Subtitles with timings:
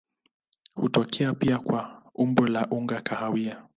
[0.75, 3.63] Hutokea pia kwa umbo la unga kahawia.